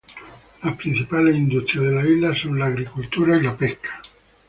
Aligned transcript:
Las 0.63 0.75
principales 0.77 1.35
industrias 1.35 1.85
de 1.85 1.91
la 1.93 2.01
isla 2.09 2.35
son 2.35 2.57
la 2.57 2.65
agricultura 2.65 3.37
y 3.37 3.43
la 3.43 3.55
pesca. 3.55 4.01